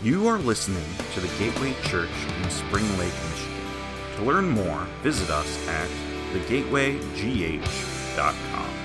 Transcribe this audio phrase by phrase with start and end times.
[0.00, 0.84] You are listening
[1.14, 2.08] to the Gateway Church
[2.40, 3.64] in Spring Lake, Michigan.
[4.14, 5.88] To learn more, visit us at
[6.32, 8.78] thegatewaygh.com.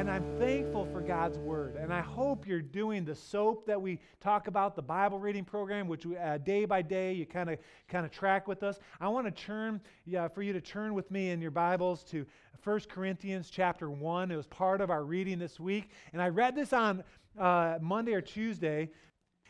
[0.00, 1.74] And I'm thankful for God's word.
[1.74, 5.88] And I hope you're doing the soap that we talk about, the Bible reading program,
[5.88, 7.58] which we, uh, day by day you kind of
[7.88, 8.78] kind of track with us.
[9.00, 12.24] I want to turn, yeah, for you to turn with me in your Bibles to
[12.62, 14.30] 1 Corinthians chapter 1.
[14.30, 15.90] It was part of our reading this week.
[16.12, 17.02] And I read this on
[17.38, 18.90] uh, Monday or Tuesday.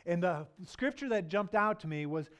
[0.06, 2.30] And the scripture that jumped out to me was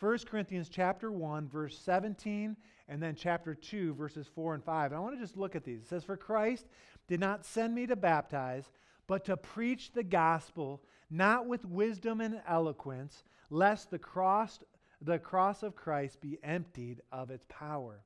[0.00, 2.56] 1 Corinthians chapter 1, verse 17,
[2.88, 4.92] and then chapter 2, verses 4 and 5.
[4.92, 5.80] And I want to just look at these.
[5.80, 6.66] It says, For Christ
[7.08, 8.70] did not send me to baptize,
[9.06, 14.60] but to preach the gospel, not with wisdom and eloquence, lest the cross,
[15.02, 18.04] the cross of Christ be emptied of its power.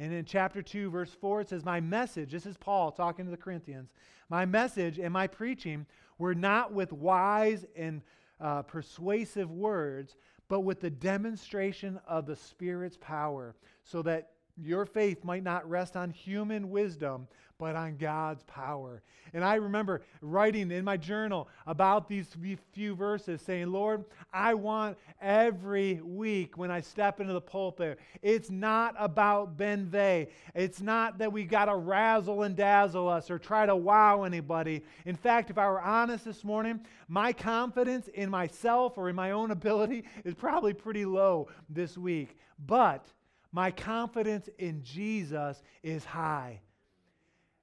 [0.00, 3.30] And in chapter 2, verse 4, it says, My message, this is Paul talking to
[3.30, 3.92] the Corinthians,
[4.30, 5.84] my message and my preaching
[6.16, 8.00] were not with wise and
[8.40, 10.16] uh, persuasive words,
[10.48, 15.98] but with the demonstration of the Spirit's power, so that your faith might not rest
[15.98, 17.28] on human wisdom,
[17.60, 19.02] but on God's power.
[19.34, 22.34] And I remember writing in my journal about these
[22.72, 28.50] few verses saying, Lord, I want every week when I step into the pulpit, it's
[28.50, 30.28] not about Ben Vegh.
[30.54, 34.82] It's not that we got to razzle and dazzle us or try to wow anybody.
[35.04, 39.32] In fact, if I were honest this morning, my confidence in myself or in my
[39.32, 42.38] own ability is probably pretty low this week.
[42.66, 43.04] But
[43.52, 46.60] my confidence in Jesus is high.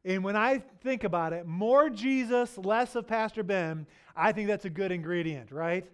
[0.08, 4.64] And when I think about it, more Jesus, less of Pastor Ben, I think that's
[4.64, 5.86] a good ingredient, right?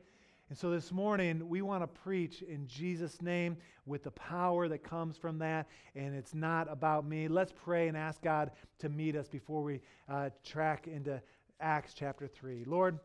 [0.49, 4.83] And so this morning, we want to preach in Jesus' name with the power that
[4.83, 5.67] comes from that.
[5.95, 7.27] And it's not about me.
[7.27, 11.19] Let's pray and ask God to meet us before we uh, track into
[11.59, 12.65] Acts chapter 3.
[12.67, 12.99] Lord,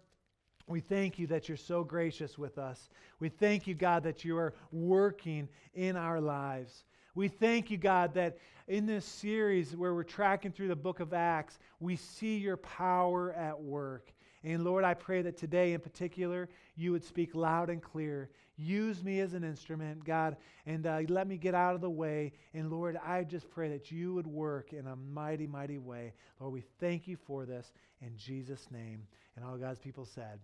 [0.66, 2.90] we thank you that you're so gracious with us.
[3.18, 6.84] We thank you, God, that you are working in our lives.
[7.18, 11.12] We thank you, God, that in this series where we're tracking through the book of
[11.12, 14.12] Acts, we see your power at work.
[14.44, 18.30] And Lord, I pray that today in particular, you would speak loud and clear.
[18.56, 22.34] Use me as an instrument, God, and uh, let me get out of the way.
[22.54, 26.12] And Lord, I just pray that you would work in a mighty, mighty way.
[26.38, 29.02] Lord, we thank you for this in Jesus' name.
[29.34, 30.38] And all God's people said,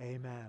[0.00, 0.46] Amen.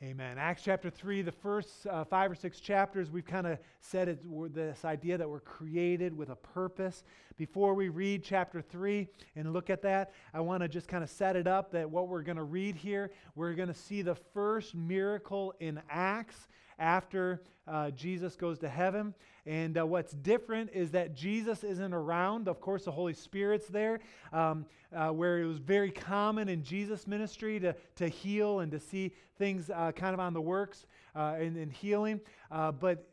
[0.00, 0.38] Amen.
[0.38, 4.54] Acts chapter 3, the first uh, five or six chapters, we've kind of said it,
[4.54, 7.02] this idea that we're created with a purpose.
[7.36, 11.10] Before we read chapter 3 and look at that, I want to just kind of
[11.10, 14.14] set it up that what we're going to read here, we're going to see the
[14.14, 16.46] first miracle in Acts
[16.78, 19.14] after uh, Jesus goes to heaven.
[19.48, 22.48] And uh, what's different is that Jesus isn't around.
[22.48, 24.00] Of course, the Holy Spirit's there,
[24.30, 28.78] um, uh, where it was very common in Jesus' ministry to, to heal and to
[28.78, 30.84] see things uh, kind of on the works
[31.16, 32.20] uh, in, in, healing.
[32.50, 33.08] Uh, but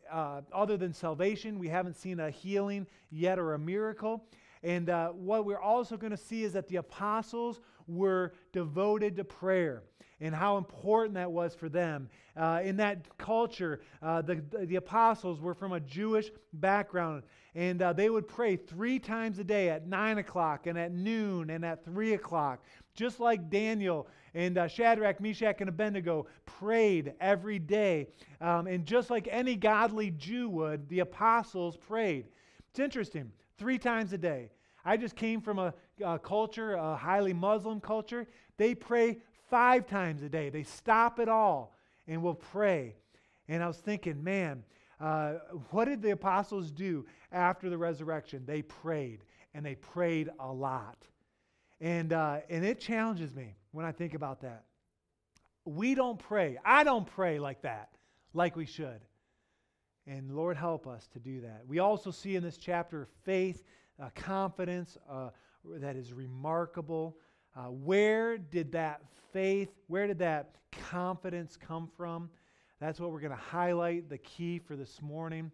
[0.51, 4.25] other than salvation, we haven't seen a healing yet or a miracle.
[4.61, 9.83] And what we're also going to see is that the apostles were devoted to prayer
[10.21, 12.09] and how important that was for them.
[12.37, 17.93] Uh, in that culture, uh, the, the apostles were from a Jewish background, and uh,
[17.93, 21.83] they would pray three times a day at 9 o'clock, and at noon, and at
[21.85, 22.63] 3 o'clock.
[22.95, 28.07] Just like Daniel and uh, Shadrach, Meshach, and Abednego prayed every day.
[28.39, 32.25] Um, and just like any godly Jew would, the apostles prayed.
[32.69, 34.49] It's interesting, three times a day.
[34.83, 35.73] I just came from a,
[36.03, 38.27] a culture, a highly Muslim culture.
[38.57, 39.19] They pray
[39.55, 40.49] five times a day.
[40.49, 41.77] They stop it all
[42.09, 42.97] and will pray.
[43.47, 44.65] And I was thinking, man,
[44.99, 45.35] uh,
[45.71, 48.43] what did the apostles do after the resurrection?
[48.45, 49.23] They prayed,
[49.53, 50.97] and they prayed a lot.
[51.79, 54.65] And, uh, and it challenges me when I think about that.
[55.63, 56.57] We don't pray.
[56.65, 57.91] I don't pray like that,
[58.33, 58.99] like we should.
[60.05, 61.61] And Lord, help us to do that.
[61.65, 63.63] We also see in this chapter faith,
[64.03, 65.29] uh, confidence uh,
[65.77, 67.15] that is remarkable.
[67.55, 72.29] Uh, where did that faith, where did that confidence come from?
[72.79, 75.51] That's what we're going to highlight, the key for this morning.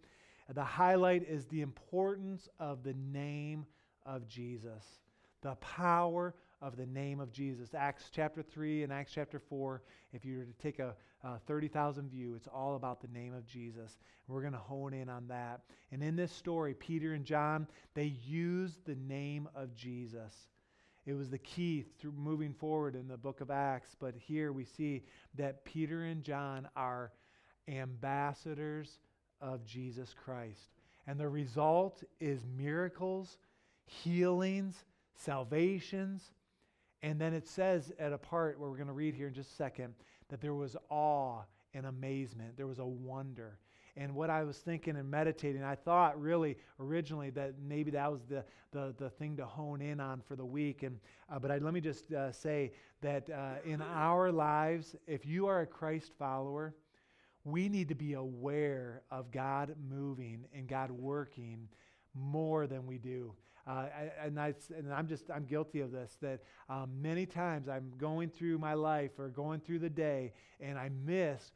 [0.54, 3.66] The highlight is the importance of the name
[4.06, 4.84] of Jesus,
[5.42, 7.70] the power of the name of Jesus.
[7.74, 9.82] Acts chapter 3 and Acts chapter 4,
[10.14, 13.46] if you were to take a, a 30,000 view, it's all about the name of
[13.46, 14.00] Jesus.
[14.28, 15.62] We're going to hone in on that.
[15.92, 20.34] And in this story, Peter and John, they use the name of Jesus.
[21.06, 23.96] It was the key through moving forward in the book of Acts.
[24.00, 25.04] But here we see
[25.36, 27.12] that Peter and John are
[27.68, 29.00] ambassadors
[29.40, 30.72] of Jesus Christ.
[31.08, 33.38] And the result is miracles,
[33.86, 36.32] healings, salvations.
[37.02, 39.52] And then it says at a part where we're going to read here in just
[39.52, 39.96] a second
[40.30, 41.42] that there was awe
[41.74, 43.58] and amazement, there was a wonder.
[43.98, 48.22] And what I was thinking and meditating, I thought really originally that maybe that was
[48.30, 50.84] the, the, the thing to hone in on for the week.
[50.84, 50.98] And,
[51.30, 52.72] uh, but I, let me just uh, say
[53.02, 56.74] that uh, in our lives, if you are a Christ follower,
[57.44, 61.68] we need to be aware of God moving and God working
[62.14, 63.34] more than we do.
[63.68, 63.86] Uh,
[64.24, 68.30] and, I, and I'm just, I'm guilty of this, that um, many times I'm going
[68.30, 71.52] through my life or going through the day and I miss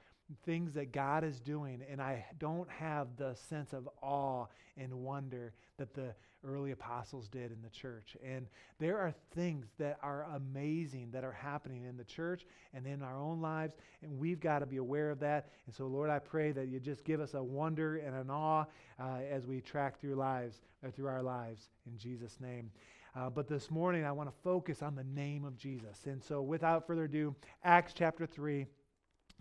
[0.46, 4.46] things that God is doing, and I don't have the sense of awe
[4.78, 6.14] and wonder that the
[6.44, 8.16] early apostles did in the church.
[8.24, 8.48] And
[8.80, 13.18] there are things that are amazing that are happening in the church and in our
[13.18, 15.50] own lives, and we've got to be aware of that.
[15.66, 18.66] And so, Lord, I pray that you just give us a wonder and an awe
[19.00, 22.72] uh, as we track through lives or uh, through our lives in Jesus' name.
[23.16, 26.00] Uh, but this morning, I want to focus on the name of Jesus.
[26.06, 27.34] And so, without further ado,
[27.64, 28.66] Acts chapter 3.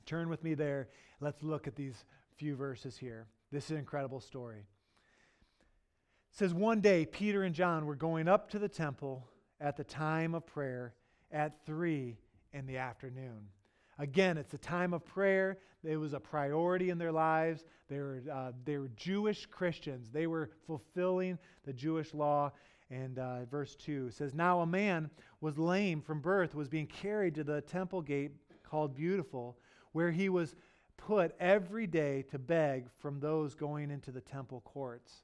[0.07, 0.89] Turn with me there.
[1.21, 2.05] Let's look at these
[2.37, 3.27] few verses here.
[3.51, 4.59] This is an incredible story.
[6.33, 9.29] It says, One day, Peter and John were going up to the temple
[9.61, 10.95] at the time of prayer
[11.31, 12.17] at 3
[12.53, 13.49] in the afternoon.
[13.99, 15.59] Again, it's a time of prayer.
[15.85, 17.65] It was a priority in their lives.
[17.89, 20.11] They were, uh, they were Jewish Christians.
[20.11, 22.53] They were fulfilling the Jewish law.
[22.91, 25.11] And uh, verse 2 says, Now a man
[25.41, 29.57] was lame from birth, was being carried to the temple gate called Beautiful
[29.95, 30.55] where he was
[30.97, 35.23] put every day to beg from those going into the temple courts.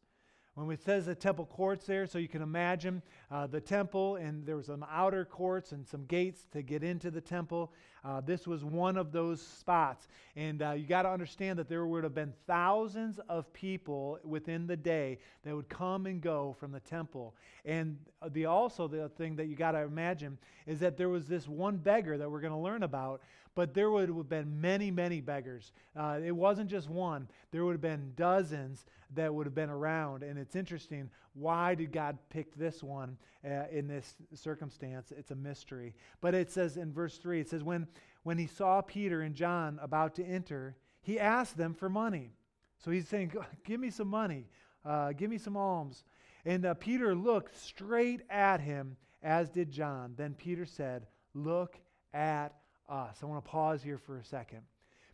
[0.54, 4.44] When it says the temple courts there, so you can imagine uh, the temple, and
[4.44, 7.72] there was some outer courts and some gates to get into the temple.
[8.04, 10.08] Uh, this was one of those spots.
[10.36, 14.66] And uh, you got to understand that there would have been thousands of people within
[14.66, 17.34] the day that would come and go from the temple.
[17.64, 17.96] And
[18.30, 21.76] the also the thing that you got to imagine is that there was this one
[21.76, 23.22] beggar that we're going to learn about
[23.54, 25.72] but there would have been many, many beggars.
[25.96, 30.22] Uh, it wasn't just one, there would have been dozens that would have been around.
[30.22, 35.12] And it's interesting why did God pick this one uh, in this circumstance?
[35.16, 35.94] It's a mystery.
[36.20, 37.86] But it says in verse 3 it says, when,
[38.22, 42.32] when he saw Peter and John about to enter, he asked them for money.
[42.78, 43.32] So he's saying,
[43.64, 44.46] Give me some money,
[44.84, 46.04] uh, give me some alms.
[46.44, 50.14] And uh, Peter looked straight at him, as did John.
[50.16, 51.78] Then Peter said, Look
[52.14, 52.54] at
[52.90, 53.18] us.
[53.22, 54.62] I want to pause here for a second.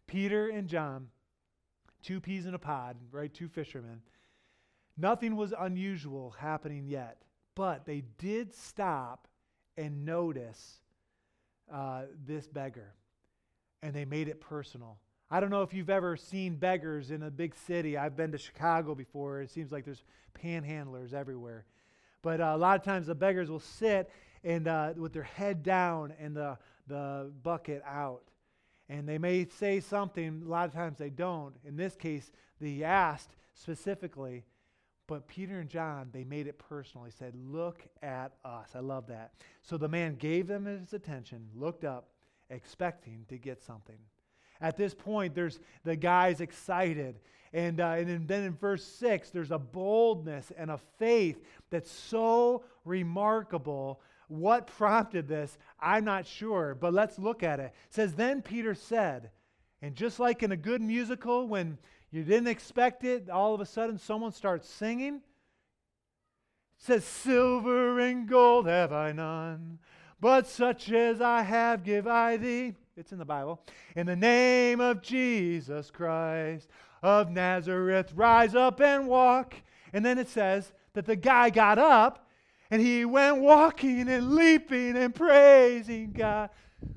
[0.07, 1.09] Peter and John,
[2.03, 3.33] two peas in a pod, right?
[3.33, 4.01] Two fishermen.
[4.97, 7.23] Nothing was unusual happening yet,
[7.55, 9.29] but they did stop
[9.77, 10.81] and notice
[11.73, 12.95] uh, this beggar,
[13.83, 14.99] and they made it personal.
[15.31, 17.99] I don't know if you've ever seen beggars in a big city.
[17.99, 19.41] I've been to Chicago before.
[19.41, 20.05] It seems like there's
[20.41, 21.67] panhandlers everywhere.
[22.23, 24.09] But uh, a lot of times the beggars will sit
[24.45, 26.57] and uh, with their head down and the,
[26.87, 28.23] the bucket out.
[28.89, 31.55] And they may say something, a lot of times they don't.
[31.65, 32.31] In this case,
[32.61, 34.45] they asked specifically,
[35.07, 37.05] but Peter and John, they made it personal.
[37.05, 38.71] He said, Look at us.
[38.75, 39.33] I love that.
[39.63, 42.09] So the man gave them his attention, looked up,
[42.51, 43.99] expecting to get something.
[44.61, 47.21] At this point, there's the guy's excited.
[47.53, 52.65] And, uh, and then in verse 6, there's a boldness and a faith that's so
[52.85, 57.73] remarkable what prompted this, I'm not sure, but let's look at it.
[57.89, 59.31] It says, Then Peter said,
[59.83, 61.79] and just like in a good musical, when
[62.11, 65.17] you didn't expect it, all of a sudden someone starts singing.
[65.17, 65.23] It
[66.79, 69.79] says, Silver and gold have I none,
[70.21, 72.75] but such as I have give I thee.
[72.97, 73.61] It's in the Bible.
[73.95, 76.69] In the name of Jesus Christ
[77.03, 79.55] of Nazareth, rise up and walk.
[79.93, 82.26] And then it says that the guy got up
[82.71, 86.51] and he went walking and leaping and praising God.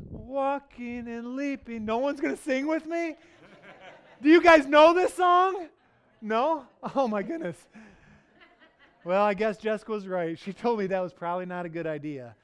[0.10, 1.86] Walking and leaping.
[1.86, 3.16] No one's going to sing with me?
[4.22, 5.68] Do you guys know this song?
[6.22, 6.66] No?
[6.96, 7.58] Oh my goodness.
[9.04, 10.38] Well, I guess Jessica was right.
[10.38, 12.36] She told me that was probably not a good idea.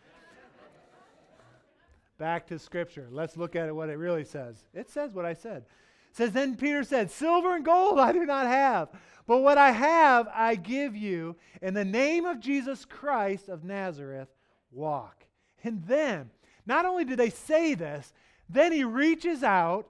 [2.17, 3.07] Back to Scripture.
[3.11, 4.63] Let's look at it, what it really says.
[4.73, 5.65] It says what I said.
[6.15, 8.89] Says, Then Peter said, Silver and gold I do not have
[9.27, 11.35] but what I have, I give you.
[11.61, 14.29] In the name of Jesus Christ of Nazareth,
[14.71, 15.25] walk.
[15.63, 16.29] And then,
[16.65, 18.13] not only do they say this,
[18.47, 19.87] then he reaches out,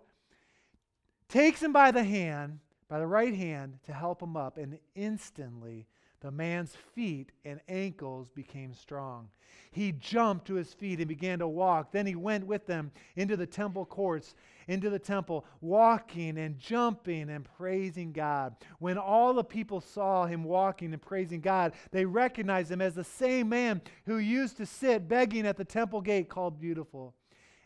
[1.27, 4.57] takes him by the hand, by the right hand, to help him up.
[4.57, 5.85] And instantly,
[6.25, 9.29] the man's feet and ankles became strong.
[9.71, 11.91] He jumped to his feet and began to walk.
[11.91, 14.33] Then he went with them into the temple courts,
[14.67, 18.55] into the temple, walking and jumping and praising God.
[18.79, 23.03] When all the people saw him walking and praising God, they recognized him as the
[23.03, 27.13] same man who used to sit begging at the temple gate called Beautiful.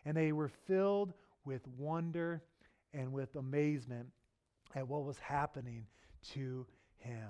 [0.03, 1.13] And they were filled
[1.45, 2.43] with wonder
[2.93, 4.09] and with amazement
[4.75, 5.85] at what was happening
[6.33, 6.65] to
[6.97, 7.29] him.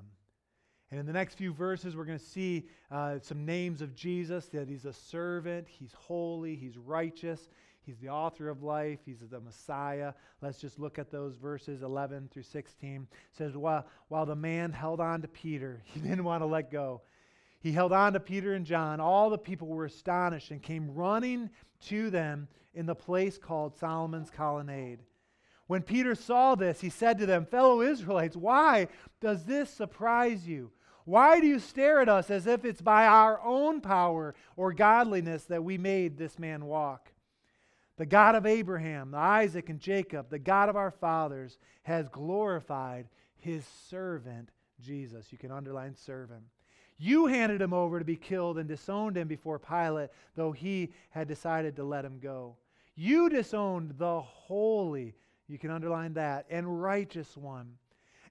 [0.92, 4.48] And in the next few verses, we're going to see uh, some names of Jesus
[4.48, 7.50] that he's a servant, he's holy, he's righteous,
[7.84, 10.14] he's the author of life, he's the Messiah.
[10.42, 13.08] Let's just look at those verses 11 through 16.
[13.12, 16.72] It says, while, while the man held on to Peter, he didn't want to let
[16.72, 17.02] go.
[17.60, 19.00] He held on to Peter and John.
[19.00, 21.52] All the people were astonished and came running
[21.88, 25.00] to them in the place called Solomon's Colonnade.
[25.68, 28.88] When Peter saw this, he said to them, Fellow Israelites, why
[29.22, 30.72] does this surprise you?
[31.10, 35.46] Why do you stare at us as if it's by our own power or godliness
[35.46, 37.12] that we made this man walk?
[37.98, 43.66] The God of Abraham, Isaac, and Jacob, the God of our fathers, has glorified his
[43.90, 44.50] servant
[44.80, 45.32] Jesus.
[45.32, 46.44] You can underline servant.
[47.00, 51.28] You handed him over to be killed and disowned him before Pilate, though he had
[51.28, 52.56] decided to let him go.
[52.96, 55.16] You disowned the holy
[55.50, 56.46] you can underline that.
[56.50, 57.74] And righteous one.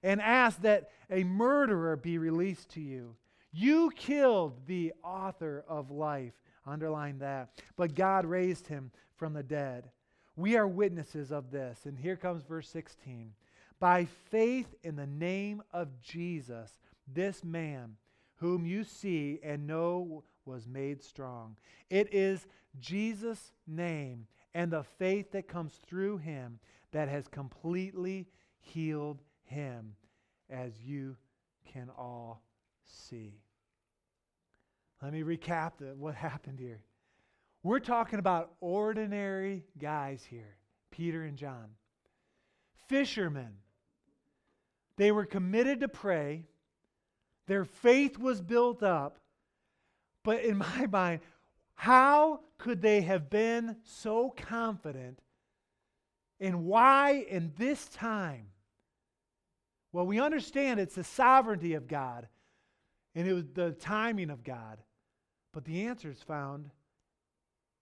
[0.03, 3.15] And ask that a murderer be released to you.
[3.51, 6.33] You killed the author of life.
[6.65, 7.61] Underline that.
[7.75, 9.89] But God raised him from the dead.
[10.35, 11.85] We are witnesses of this.
[11.85, 13.33] And here comes verse 16.
[13.79, 17.95] By faith in the name of Jesus, this man,
[18.35, 21.57] whom you see and know was made strong.
[21.89, 22.47] It is
[22.79, 26.59] Jesus' name and the faith that comes through him
[26.91, 28.27] that has completely
[28.59, 29.95] healed him,
[30.49, 31.15] as you
[31.73, 32.41] can all
[32.85, 33.41] see.
[35.01, 36.81] Let me recap the, what happened here.
[37.63, 40.55] We're talking about ordinary guys here
[40.91, 41.67] Peter and John.
[42.87, 43.55] Fishermen.
[44.97, 46.45] They were committed to pray,
[47.47, 49.19] their faith was built up.
[50.23, 51.21] But in my mind,
[51.73, 55.21] how could they have been so confident
[56.39, 58.47] and why in this time?
[59.91, 62.27] Well, we understand it's the sovereignty of God
[63.15, 64.77] and it was the timing of God.
[65.51, 66.69] But the answer is found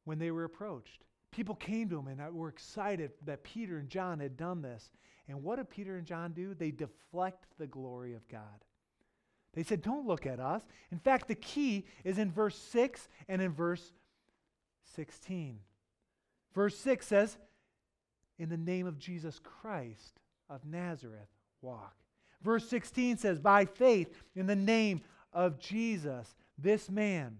[0.05, 1.03] when they were approached.
[1.31, 4.89] People came to him and were excited that Peter and John had done this.
[5.27, 6.53] And what did Peter and John do?
[6.53, 8.63] They deflect the glory of God.
[9.53, 10.61] They said, Don't look at us.
[10.91, 13.91] In fact, the key is in verse 6 and in verse
[14.95, 15.59] 16.
[16.53, 17.37] Verse 6 says,
[18.39, 21.29] in the name of Jesus Christ of Nazareth
[21.61, 21.95] walk.
[22.41, 25.01] Verse 16 says, By faith in the name
[25.33, 27.37] of Jesus, this man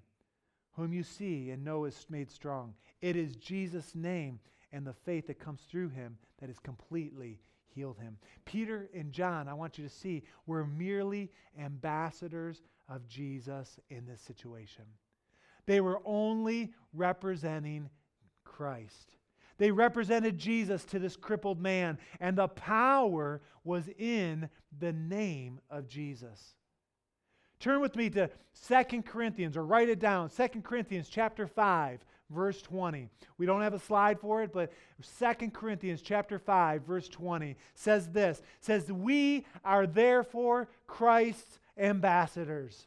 [0.73, 2.73] whom you see and know is made strong.
[3.01, 4.39] It is Jesus' name
[4.71, 7.39] and the faith that comes through him that has completely
[7.73, 8.17] healed him.
[8.45, 14.21] Peter and John, I want you to see, were merely ambassadors of Jesus in this
[14.21, 14.85] situation.
[15.65, 17.89] They were only representing
[18.43, 19.15] Christ.
[19.57, 24.49] They represented Jesus to this crippled man, and the power was in
[24.79, 26.53] the name of Jesus.
[27.59, 30.29] Turn with me to Second Corinthians, or write it down.
[30.29, 33.09] Second Corinthians chapter 5, verse 20.
[33.37, 34.71] We don't have a slide for it, but
[35.01, 42.85] Second Corinthians chapter 5, verse 20 says this says, We are therefore Christ's ambassadors.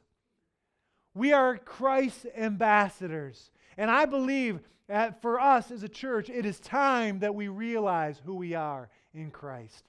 [1.15, 3.51] We are Christ's ambassadors.
[3.77, 8.21] And I believe that for us as a church, it is time that we realize
[8.25, 9.85] who we are in Christ.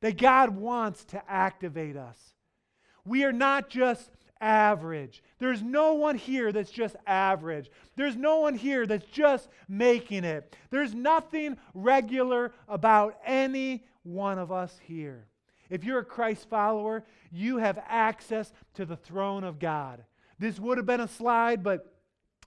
[0.00, 2.18] That God wants to activate us.
[3.04, 5.22] We are not just average.
[5.38, 7.70] There's no one here that's just average.
[7.96, 10.56] There's no one here that's just making it.
[10.70, 15.26] There's nothing regular about any one of us here.
[15.70, 20.04] If you're a Christ follower, you have access to the throne of God.
[20.38, 21.93] This would have been a slide, but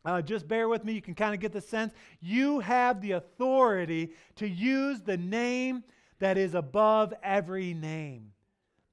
[0.07, 1.91] uh, just bear with me, you can kind of get the sense.
[2.21, 5.83] You have the authority to use the name
[6.19, 8.31] that is above every name,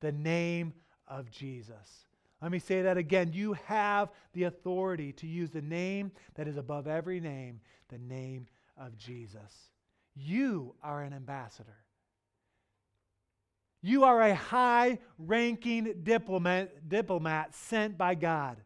[0.01, 0.75] the name
[1.07, 2.07] of Jesus.
[2.43, 3.31] Let me say that again.
[3.33, 8.49] You have the authority to use the name that is above every name, the name
[8.77, 9.71] of Jesus.
[10.17, 11.77] You are an ambassador.
[13.83, 18.57] You are a high ranking diplomat, diplomat sent by God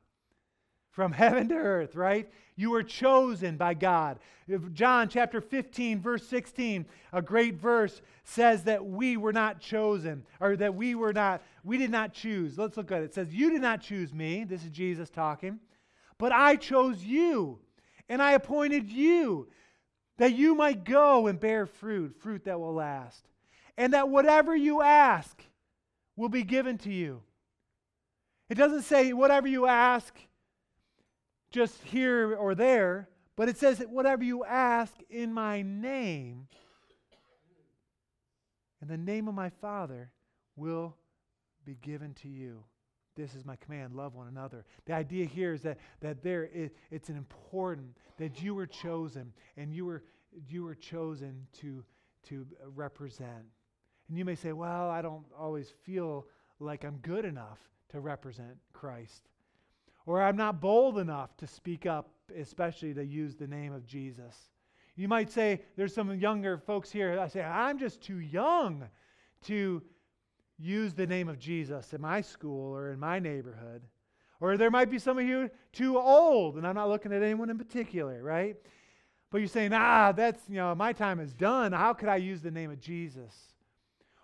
[0.98, 2.28] from heaven to earth, right?
[2.56, 4.18] You were chosen by God.
[4.72, 10.56] John chapter 15, verse 16, a great verse says that we were not chosen, or
[10.56, 12.58] that we were not, we did not choose.
[12.58, 13.04] Let's look at it.
[13.04, 14.42] It says, You did not choose me.
[14.42, 15.60] This is Jesus talking.
[16.18, 17.60] But I chose you,
[18.08, 19.46] and I appointed you
[20.16, 23.24] that you might go and bear fruit, fruit that will last.
[23.76, 25.40] And that whatever you ask
[26.16, 27.22] will be given to you.
[28.50, 30.12] It doesn't say whatever you ask
[31.50, 36.48] just here or there, but it says that whatever you ask in my name,
[38.82, 40.10] in the name of my Father,
[40.56, 40.96] will
[41.64, 42.64] be given to you.
[43.16, 44.64] This is my command love one another.
[44.86, 46.48] The idea here is that, that there
[46.90, 50.04] it's an important that you were chosen and you were,
[50.48, 51.84] you were chosen to,
[52.28, 53.44] to represent.
[54.08, 56.26] And you may say, well, I don't always feel
[56.60, 57.58] like I'm good enough
[57.90, 59.28] to represent Christ.
[60.08, 64.34] Or I'm not bold enough to speak up, especially to use the name of Jesus.
[64.96, 67.20] You might say, there's some younger folks here.
[67.20, 68.84] I say, I'm just too young
[69.44, 69.82] to
[70.58, 73.82] use the name of Jesus in my school or in my neighborhood.
[74.40, 77.50] Or there might be some of you too old, and I'm not looking at anyone
[77.50, 78.56] in particular, right?
[79.30, 81.72] But you're saying, ah, that's, you know, my time is done.
[81.72, 83.34] How could I use the name of Jesus?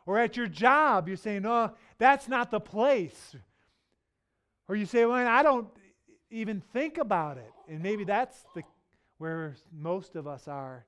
[0.06, 3.36] Or at your job, you're saying, oh, that's not the place.
[4.68, 5.68] Or you say, well, I don't
[6.30, 7.52] even think about it.
[7.68, 8.62] And maybe that's the,
[9.18, 10.86] where most of us are.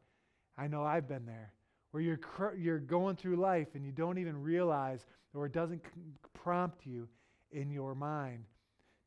[0.56, 1.52] I know I've been there.
[1.90, 2.20] Where you're,
[2.58, 5.82] you're going through life and you don't even realize, or it doesn't
[6.34, 7.08] prompt you
[7.52, 8.44] in your mind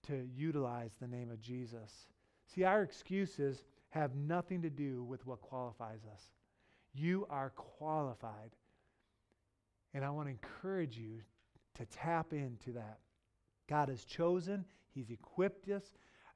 [0.08, 2.08] to utilize the name of Jesus.
[2.54, 6.30] See, our excuses have nothing to do with what qualifies us.
[6.94, 8.52] You are qualified.
[9.94, 11.22] And I want to encourage you
[11.76, 13.00] to tap into that.
[13.70, 15.84] God has chosen, He's equipped us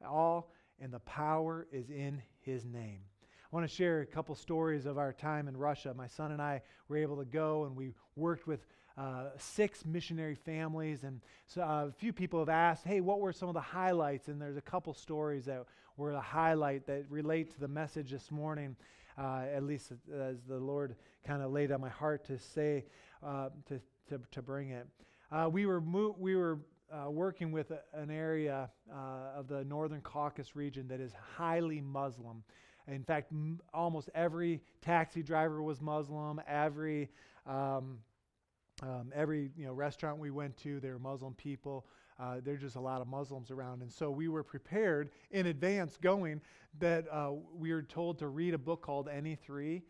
[0.07, 2.99] all, and the power is in His name.
[3.21, 5.93] I want to share a couple stories of our time in Russia.
[5.93, 8.65] My son and I were able to go, and we worked with
[8.97, 11.03] uh, six missionary families.
[11.03, 14.27] And so uh, a few people have asked, hey, what were some of the highlights?
[14.27, 15.65] And there's a couple stories that
[15.97, 18.75] were a highlight that relate to the message this morning,
[19.17, 22.85] uh, at least as the Lord kind of laid on my heart to say,
[23.23, 24.87] uh, to, to, to bring it.
[25.31, 26.59] Uh, we were, mo- we were
[26.93, 31.81] uh, working with a, an area uh, of the Northern Caucasus region that is highly
[31.81, 32.43] Muslim.
[32.87, 36.41] In fact, m- almost every taxi driver was Muslim.
[36.47, 37.09] Every
[37.45, 37.99] um,
[38.81, 41.85] um, every you know restaurant we went to, there were Muslim people.
[42.19, 45.97] Uh, there's just a lot of Muslims around, and so we were prepared in advance
[45.97, 46.41] going
[46.79, 49.83] that uh, we were told to read a book called Any Three.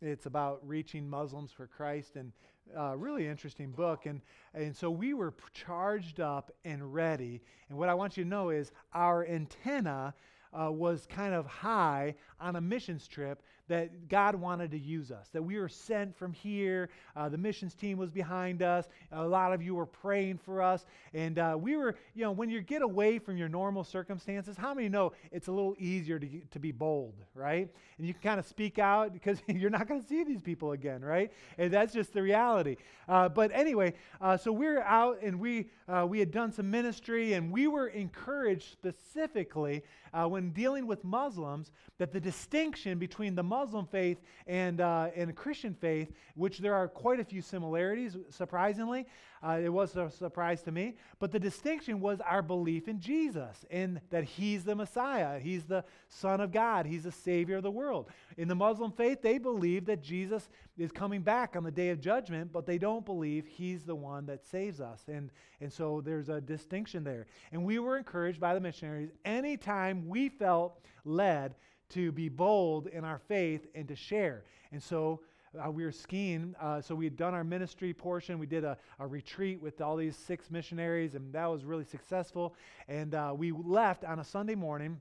[0.00, 2.32] It's about reaching Muslims for Christ, and
[2.76, 4.06] uh, really interesting book.
[4.06, 4.20] And,
[4.54, 7.42] and so we were charged up and ready.
[7.68, 10.14] And what I want you to know is our antenna
[10.52, 13.42] uh, was kind of high on a missions trip
[13.72, 16.90] that God wanted to use us, that we were sent from here.
[17.16, 18.86] Uh, the missions team was behind us.
[19.12, 20.84] A lot of you were praying for us.
[21.14, 24.74] And uh, we were, you know, when you get away from your normal circumstances, how
[24.74, 27.70] many know it's a little easier to, to be bold, right?
[27.96, 30.72] And you can kind of speak out because you're not going to see these people
[30.72, 31.32] again, right?
[31.56, 32.76] And that's just the reality.
[33.08, 36.70] Uh, but anyway, uh, so we we're out and we, uh, we had done some
[36.70, 39.82] ministry and we were encouraged specifically
[40.12, 45.34] uh, when dealing with Muslims that the distinction between the Muslim faith and, uh, and
[45.36, 49.06] Christian faith, which there are quite a few similarities, surprisingly,
[49.40, 50.94] uh, it was a surprise to me.
[51.20, 55.38] But the distinction was our belief in Jesus and that He's the Messiah.
[55.38, 56.86] He's the Son of God.
[56.86, 58.08] He's the Savior of the world.
[58.36, 62.00] In the Muslim faith, they believe that Jesus is coming back on the day of
[62.00, 65.04] judgment, but they don't believe He's the one that saves us.
[65.06, 67.26] And, and so there's a distinction there.
[67.52, 71.54] And we were encouraged by the missionaries anytime we felt led
[71.92, 74.44] to be bold in our faith and to share.
[74.72, 75.20] And so
[75.58, 76.54] uh, we were skiing.
[76.60, 78.38] Uh, so we had done our ministry portion.
[78.38, 82.54] We did a, a, retreat with all these six missionaries, and that was really successful.
[82.88, 85.00] And uh, we left on a Sunday morning,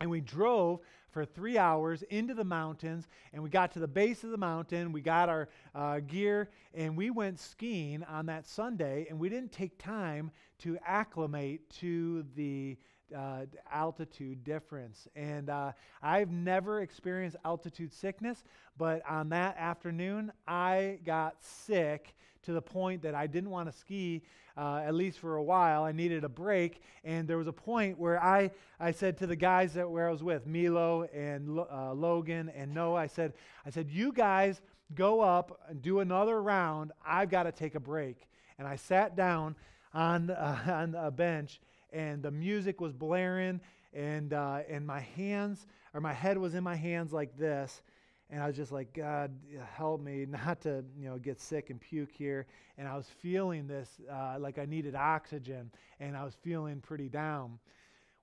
[0.00, 3.06] and we drove for three hours into the mountains.
[3.32, 4.90] And we got to the base of the mountain.
[4.90, 9.06] We got our uh, gear, and we went skiing on that Sunday.
[9.08, 12.78] And we didn't take time to acclimate to the
[13.14, 15.08] uh, altitude difference.
[15.14, 18.44] And uh, I've never experienced altitude sickness,
[18.78, 22.14] but on that afternoon, I got sick
[22.44, 24.22] to the point that I didn't want to ski,
[24.56, 25.82] uh, at least for a while.
[25.82, 26.82] I needed a break.
[27.02, 30.12] And there was a point where I, I said to the guys that where I
[30.12, 33.32] was with, Milo and uh, Logan and Noah, I said,
[33.66, 34.60] I said, you guys
[34.94, 36.92] go up and do another round.
[37.04, 38.28] I've got to take a break.
[38.58, 39.56] And I sat down
[39.92, 41.60] on, on a bench
[41.94, 43.60] and the music was blaring
[43.94, 47.82] and uh, and my hands or my head was in my hands like this,
[48.28, 49.30] and I was just like, God,
[49.74, 52.46] help me not to you know get sick and puke here.
[52.76, 57.08] And I was feeling this uh, like I needed oxygen, and I was feeling pretty
[57.08, 57.58] down.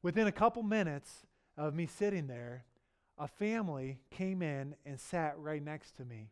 [0.04, 1.26] Within a couple minutes
[1.58, 2.66] of me sitting there,
[3.18, 6.32] a family came in and sat right next to me.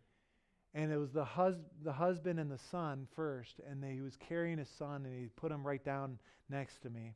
[0.74, 4.16] And it was the, hus- the husband and the son first, and they, he was
[4.18, 7.16] carrying his son, and he put him right down next to me.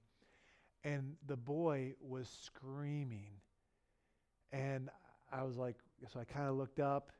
[0.83, 3.31] And the boy was screaming.
[4.51, 4.89] And
[5.31, 5.75] I was like,
[6.11, 7.11] so I kind of looked up,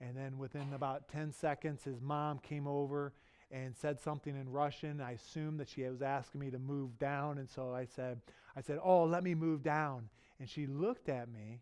[0.00, 3.12] and then within about 10 seconds, his mom came over
[3.50, 5.00] and said something in Russian.
[5.00, 8.20] I assumed that she was asking me to move down, and so I said,
[8.56, 11.60] I said, "Oh, let me move down." And she looked at me,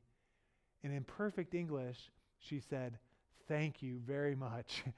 [0.82, 2.98] and in perfect English, she said,
[3.48, 4.84] Thank you very much.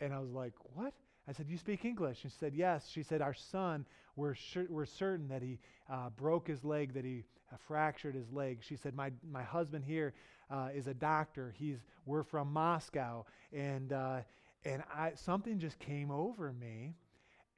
[0.00, 0.92] And I was like, What?
[1.28, 2.20] I said, You speak English?
[2.22, 2.88] She said, Yes.
[2.88, 5.58] She said, Our son, we're, sure, we're certain that he
[5.90, 8.58] uh, broke his leg, that he uh, fractured his leg.
[8.62, 10.14] She said, My, my husband here
[10.50, 11.54] uh, is a doctor.
[11.56, 13.24] He's, we're from Moscow.
[13.52, 14.18] And, uh,
[14.64, 16.94] and I, something just came over me.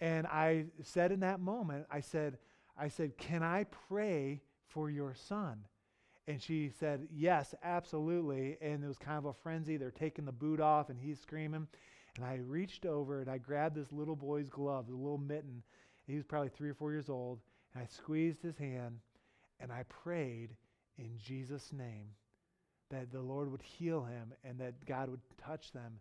[0.01, 2.39] And I said in that moment, I said,
[2.79, 5.65] I said, Can I pray for your son?
[6.29, 8.59] And she said, Yes, absolutely.
[8.61, 9.77] And it was kind of a frenzy.
[9.77, 11.69] They're taking the boot off, and he's screaming.
[12.17, 15.63] And I reached over and I grabbed this little boy's glove, the little mitten.
[16.07, 17.41] He was probably three or four years old.
[17.75, 18.99] And I squeezed his hand
[19.61, 20.51] and I prayed
[20.99, 22.09] in Jesus' name
[22.91, 25.99] that the Lord would heal him and that God would touch them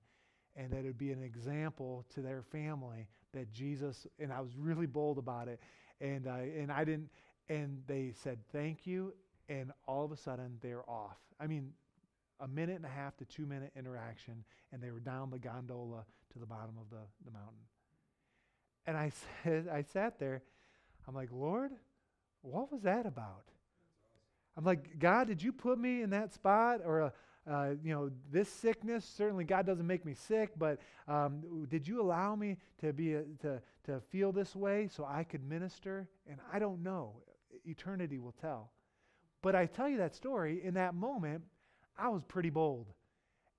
[0.55, 4.55] and that it would be an example to their family that Jesus, and I was
[4.57, 5.59] really bold about it.
[5.99, 7.09] And, I and I didn't,
[7.49, 9.13] and they said, thank you
[9.49, 11.17] and all of a sudden they're off.
[11.39, 11.73] I mean,
[12.39, 16.05] a minute and a half to two minute interaction, and they were down the gondola
[16.33, 17.63] to the bottom of the, the mountain.
[18.85, 19.11] And I
[19.43, 20.41] said, I sat there,
[21.07, 21.71] I'm like, Lord,
[22.41, 23.45] what was that about?
[24.57, 26.81] I'm like, God, did you put me in that spot?
[26.85, 27.09] Or, uh,
[27.49, 32.01] uh, you know, this sickness, certainly God doesn't make me sick, but um, did you
[32.01, 36.07] allow me to, be a, to, to feel this way so I could minister?
[36.29, 37.17] And I don't know.
[37.65, 38.71] Eternity will tell.
[39.41, 41.43] But I tell you that story, in that moment,
[41.97, 42.87] I was pretty bold.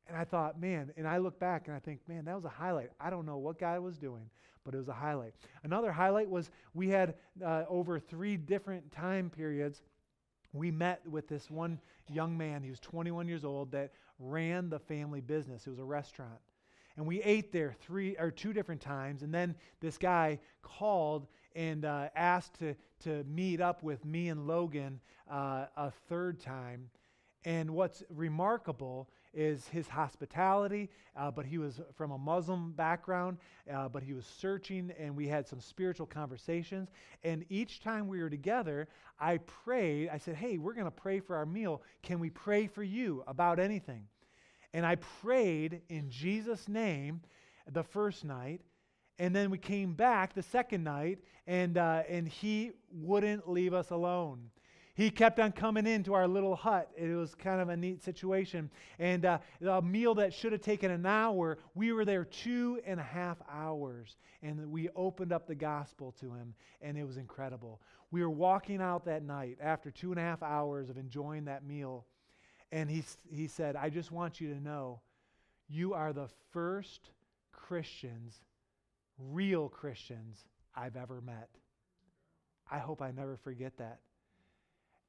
[0.08, 2.48] And I thought, man, and I look back and I think, man, that was a
[2.50, 2.90] highlight.
[3.00, 4.30] I don't know what God was doing,
[4.64, 5.34] but it was a highlight.
[5.64, 9.82] Another highlight was we had uh, over three different time periods,
[10.52, 12.62] we met with this one young man.
[12.62, 15.66] He was 21 years old that ran the family business.
[15.66, 16.38] It was a restaurant.
[16.96, 19.22] And we ate there three or two different times.
[19.22, 24.46] And then this guy called and uh, asked to, to meet up with me and
[24.46, 26.88] Logan uh, a third time.
[27.46, 33.38] And what's remarkable is his hospitality, uh, but he was from a Muslim background,
[33.72, 36.88] uh, but he was searching, and we had some spiritual conversations.
[37.22, 38.88] And each time we were together,
[39.20, 40.08] I prayed.
[40.08, 41.82] I said, Hey, we're going to pray for our meal.
[42.02, 44.08] Can we pray for you about anything?
[44.72, 47.20] And I prayed in Jesus' name
[47.70, 48.60] the first night.
[49.20, 53.90] And then we came back the second night, and, uh, and he wouldn't leave us
[53.90, 54.50] alone.
[54.96, 56.90] He kept on coming into our little hut.
[56.96, 58.70] It was kind of a neat situation.
[58.98, 62.98] And uh, a meal that should have taken an hour, we were there two and
[62.98, 64.16] a half hours.
[64.42, 67.82] And we opened up the gospel to him, and it was incredible.
[68.10, 71.62] We were walking out that night after two and a half hours of enjoying that
[71.62, 72.06] meal.
[72.72, 75.02] And he, he said, I just want you to know
[75.68, 77.10] you are the first
[77.52, 78.34] Christians,
[79.18, 81.50] real Christians, I've ever met.
[82.70, 84.00] I hope I never forget that.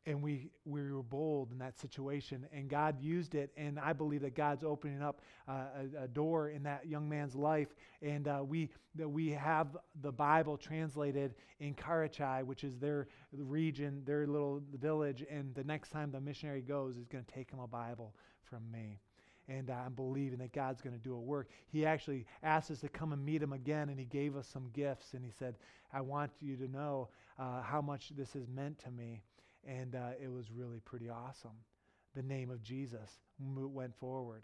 [0.07, 3.51] And we, we were bold in that situation, and God used it.
[3.57, 5.65] And I believe that God's opening up uh,
[5.99, 7.67] a, a, door in that young man's life.
[8.01, 14.01] And uh, we, that we have the Bible translated in Karachay, which is their region,
[14.05, 15.25] their little village.
[15.29, 18.15] And the next time the missionary goes, he's going to take him a Bible
[18.49, 19.01] from me
[19.49, 21.49] and uh, I'm believing that God's going to do a work.
[21.67, 24.69] He actually asked us to come and meet him again, and he gave us some
[24.73, 25.55] gifts, and he said,
[25.93, 29.21] I want you to know uh, how much this has meant to me.
[29.67, 31.51] And uh, it was really pretty awesome.
[32.15, 34.43] The name of Jesus went forward.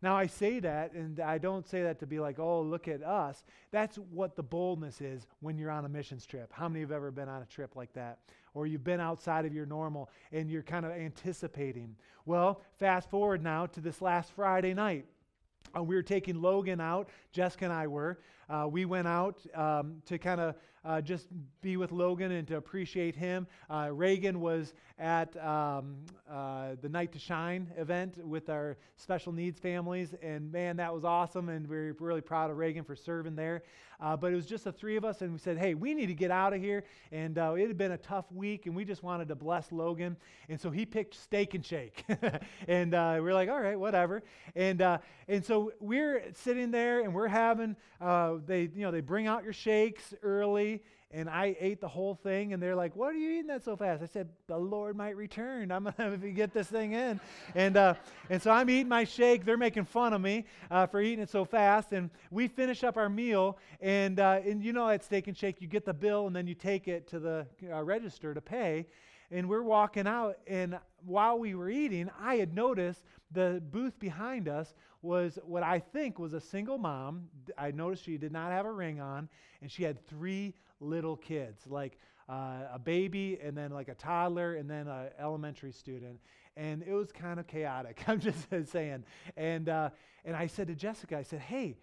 [0.00, 3.02] Now, I say that, and I don't say that to be like, oh, look at
[3.02, 3.42] us.
[3.72, 6.52] That's what the boldness is when you're on a missions trip.
[6.52, 8.18] How many have ever been on a trip like that?
[8.54, 11.96] Or you've been outside of your normal and you're kind of anticipating.
[12.26, 15.06] Well, fast forward now to this last Friday night.
[15.76, 18.20] Uh, we were taking Logan out, Jessica and I were.
[18.48, 21.26] Uh, we went out um, to kind of uh, just
[21.60, 23.46] be with Logan and to appreciate him.
[23.68, 25.96] Uh, Reagan was at um,
[26.30, 30.14] uh, the Night to Shine event with our special needs families.
[30.22, 31.50] And man, that was awesome.
[31.50, 33.62] And we are really proud of Reagan for serving there.
[34.00, 35.22] Uh, but it was just the three of us.
[35.22, 36.84] And we said, hey, we need to get out of here.
[37.10, 38.66] And uh, it had been a tough week.
[38.66, 40.16] And we just wanted to bless Logan.
[40.48, 42.04] And so he picked Steak and Shake.
[42.68, 44.22] and we we're like, all right, whatever.
[44.54, 49.26] And, and so we're sitting there and we're having, uh, they, you know, they bring
[49.26, 53.18] out your shakes early and I ate the whole thing, and they're like, "What are
[53.18, 55.72] you eating that so fast?" I said, "The Lord might return.
[55.72, 57.18] I'm gonna get this thing in,"
[57.54, 57.94] and uh,
[58.28, 59.46] and so I'm eating my shake.
[59.46, 62.98] They're making fun of me uh, for eating it so fast, and we finish up
[62.98, 66.26] our meal, and uh, and you know at Steak and Shake, you get the bill,
[66.26, 68.86] and then you take it to the uh, register to pay,
[69.30, 74.48] and we're walking out, and while we were eating, I had noticed the booth behind
[74.48, 77.28] us was what I think was a single mom.
[77.56, 79.28] I noticed she did not have a ring on,
[79.62, 84.56] and she had three little kids, like uh, a baby and then like a toddler
[84.56, 86.20] and then an elementary student.
[86.56, 89.04] And it was kind of chaotic, I'm just saying.
[89.36, 89.90] And, uh,
[90.24, 91.76] and I said to Jessica, I said, hey,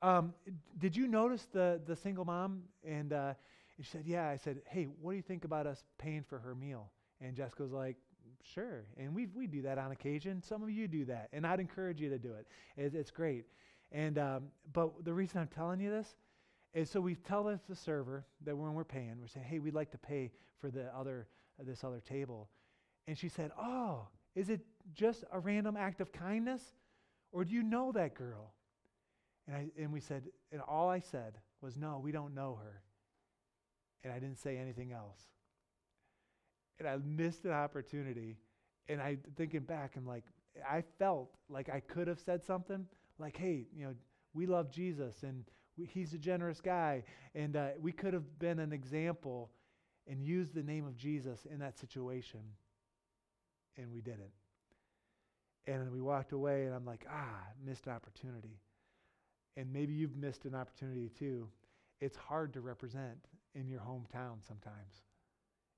[0.00, 0.34] um,
[0.78, 2.62] did you notice the, the single mom?
[2.84, 3.34] And, uh,
[3.76, 4.28] and she said, yeah.
[4.28, 6.90] I said, hey, what do you think about us paying for her meal?
[7.20, 7.96] And Jessica was like,
[8.42, 8.84] sure.
[8.98, 10.42] And we, we do that on occasion.
[10.42, 11.28] Some of you do that.
[11.32, 12.46] And I'd encourage you to do it.
[12.76, 13.46] it it's great.
[13.90, 16.14] And, um, but the reason I'm telling you this
[16.74, 19.90] and so we tell the server that when we're paying, we're saying, hey, we'd like
[19.90, 21.28] to pay for the other,
[21.60, 22.48] uh, this other table.
[23.06, 24.60] And she said, oh, is it
[24.94, 26.62] just a random act of kindness?
[27.30, 28.54] Or do you know that girl?
[29.46, 32.80] And, I, and we said, and all I said was, no, we don't know her.
[34.02, 35.18] And I didn't say anything else.
[36.78, 38.36] And I missed an opportunity.
[38.88, 40.24] And I, thinking back, I'm like,
[40.68, 42.86] I felt like I could have said something
[43.18, 43.94] like, hey, you know,
[44.34, 45.44] we love Jesus and
[45.76, 47.04] he's a generous guy.
[47.34, 49.50] And uh, we could have been an example
[50.06, 52.40] and used the name of Jesus in that situation.
[53.76, 54.32] And we didn't.
[55.66, 58.58] And we walked away, and I'm like, ah, missed opportunity.
[59.56, 61.48] And maybe you've missed an opportunity too.
[62.00, 65.02] It's hard to represent in your hometown sometimes,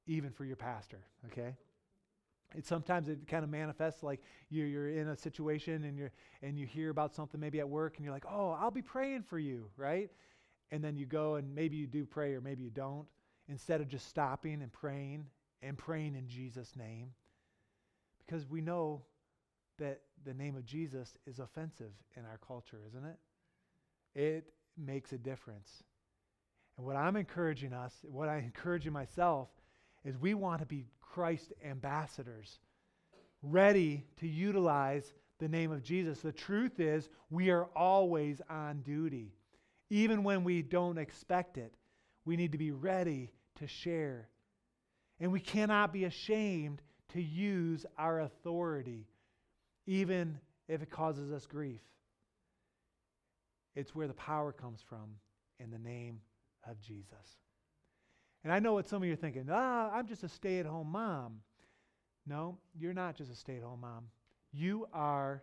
[0.07, 1.57] even for your pastor, okay?
[2.57, 6.13] It, sometimes it kind of manifests like you're, you're in a situation and, you're,
[6.43, 9.23] and you hear about something maybe at work and you're like, oh, I'll be praying
[9.23, 10.11] for you, right?
[10.71, 13.07] And then you go and maybe you do pray or maybe you don't,
[13.49, 15.27] instead of just stopping and praying
[15.63, 17.11] and praying in Jesus' name.
[18.25, 19.03] Because we know
[19.79, 23.19] that the name of Jesus is offensive in our culture, isn't it?
[24.15, 24.45] It
[24.77, 25.83] makes a difference.
[26.77, 29.49] And what I'm encouraging us, what I encourage myself,
[30.05, 32.59] is we want to be Christ ambassadors,
[33.43, 36.21] ready to utilize the name of Jesus.
[36.21, 39.33] The truth is, we are always on duty.
[39.91, 41.75] Even when we don't expect it,
[42.25, 44.29] we need to be ready to share.
[45.21, 49.07] And we cannot be ashamed to use our authority,
[49.87, 50.39] even
[50.69, 51.83] if it causes us grief.
[53.77, 55.17] It's where the power comes from
[55.59, 56.21] in the name
[56.69, 57.44] of Jesus.
[58.45, 60.67] And I know what some of you are thinking ah, I'm just a stay at
[60.67, 61.41] home mom.
[62.27, 64.05] No, you're not just a stay at home mom.
[64.53, 65.43] You are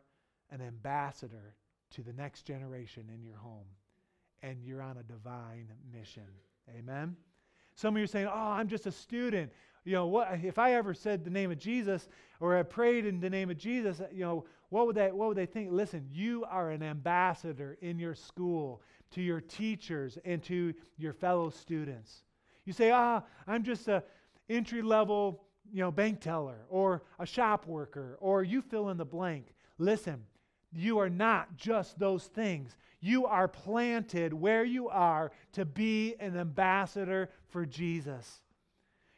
[0.52, 1.56] an ambassador
[1.92, 3.66] to the next generation in your home,
[4.42, 6.28] and you're on a divine mission.
[6.78, 7.16] Amen?
[7.76, 9.52] Some of you are saying, oh, I'm just a student.
[9.84, 12.08] You know, what if I ever said the name of Jesus
[12.40, 15.38] or I prayed in the name of Jesus, you know, what would they what would
[15.38, 15.72] they think?
[15.72, 21.50] Listen, you are an ambassador in your school to your teachers and to your fellow
[21.50, 22.24] students.
[22.72, 24.02] You say, ah, I'm just a
[24.50, 29.04] entry level, you know, bank teller or a shop worker or you fill in the
[29.04, 29.54] blank.
[29.78, 30.24] Listen,
[30.72, 32.78] you are not just those things.
[33.02, 38.40] You are planted where you are to be an ambassador for Jesus.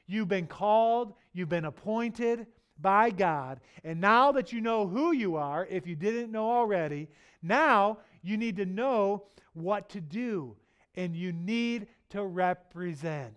[0.07, 2.47] You've been called, you've been appointed
[2.81, 3.59] by God.
[3.83, 7.07] And now that you know who you are, if you didn't know already,
[7.43, 10.55] now you need to know what to do.
[10.95, 13.33] And you need to represent.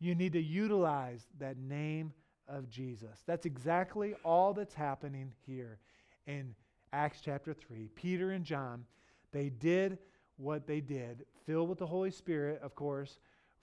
[0.00, 2.12] You need to utilize that name
[2.48, 3.22] of Jesus.
[3.24, 5.78] That's exactly all that's happening here
[6.26, 6.54] in
[6.92, 7.88] Acts chapter 3.
[7.94, 8.84] Peter and John,
[9.30, 9.98] they did
[10.38, 13.20] what they did, filled with the Holy Spirit, of course,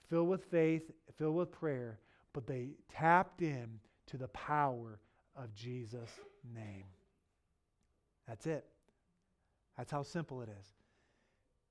[0.08, 1.98] filled with faith, filled with prayer,
[2.32, 3.68] but they tapped in
[4.06, 4.98] to the power
[5.36, 6.20] of Jesus'
[6.54, 6.86] name.
[8.26, 8.64] That's it.
[9.76, 10.66] That's how simple it is.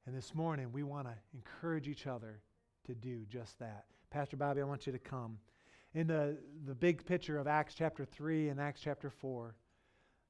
[0.06, 2.40] And this morning, we want to encourage each other
[2.88, 3.86] to do just that.
[4.10, 5.38] Pastor Bobby, I want you to come.
[5.94, 9.56] In the, the big picture of Acts chapter 3 and Acts chapter 4,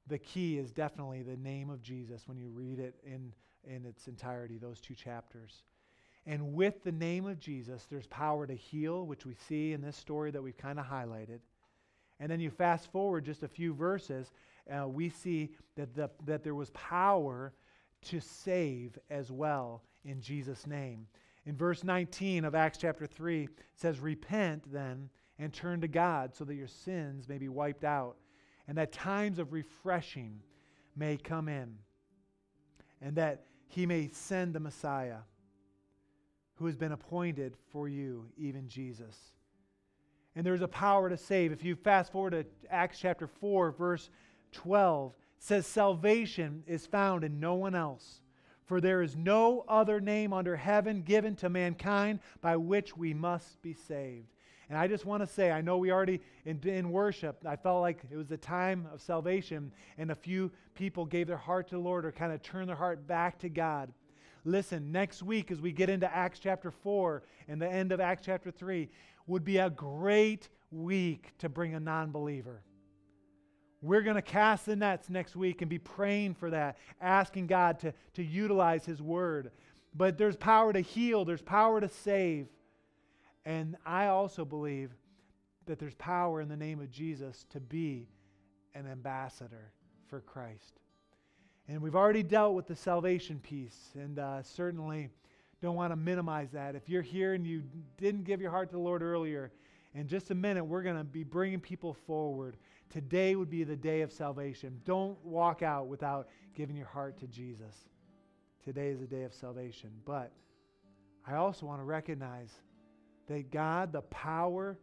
[0.06, 3.32] the key is definitely the name of Jesus when you read it in,
[3.64, 5.62] in its entirety, those two chapters.
[6.26, 9.96] And with the name of Jesus, there's power to heal, which we see in this
[9.96, 11.40] story that we've kind of highlighted.
[12.20, 14.32] And then you fast forward just a few verses,
[14.70, 17.52] uh, we see that, the, that there was power
[18.02, 21.06] to save as well in Jesus' name.
[21.48, 25.08] In verse 19 of Acts chapter 3, it says, Repent then
[25.38, 28.16] and turn to God so that your sins may be wiped out,
[28.68, 30.42] and that times of refreshing
[30.94, 31.74] may come in,
[33.00, 35.20] and that he may send the Messiah
[36.56, 39.16] who has been appointed for you, even Jesus.
[40.36, 41.50] And there's a power to save.
[41.50, 44.10] If you fast forward to Acts chapter 4, verse
[44.52, 48.20] 12, says, Salvation is found in no one else.
[48.68, 53.62] For there is no other name under heaven given to mankind by which we must
[53.62, 54.28] be saved.
[54.68, 57.80] And I just want to say, I know we already, in, in worship, I felt
[57.80, 61.76] like it was the time of salvation, and a few people gave their heart to
[61.76, 63.90] the Lord or kind of turned their heart back to God.
[64.44, 68.26] Listen, next week, as we get into Acts chapter 4 and the end of Acts
[68.26, 68.90] chapter 3,
[69.26, 72.62] would be a great week to bring a non believer.
[73.80, 77.78] We're going to cast the nets next week and be praying for that, asking God
[77.80, 79.52] to, to utilize His word.
[79.94, 82.48] But there's power to heal, there's power to save.
[83.44, 84.90] And I also believe
[85.66, 88.08] that there's power in the name of Jesus to be
[88.74, 89.72] an ambassador
[90.08, 90.80] for Christ.
[91.68, 95.10] And we've already dealt with the salvation piece, and uh, certainly
[95.60, 96.74] don't want to minimize that.
[96.74, 97.62] If you're here and you
[97.98, 99.52] didn't give your heart to the Lord earlier,
[99.94, 102.56] in just a minute, we're going to be bringing people forward.
[102.90, 104.80] Today would be the day of salvation.
[104.84, 107.74] Don't walk out without giving your heart to Jesus.
[108.64, 109.90] Today is the day of salvation.
[110.04, 110.32] But
[111.26, 112.52] I also want to recognize
[113.28, 114.78] that God, the power